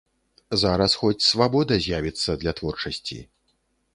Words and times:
Зараз 0.61 0.95
хоць 1.01 1.25
свабода 1.31 1.77
з'явіцца 1.85 2.37
для 2.45 2.55
творчасці. 2.61 3.21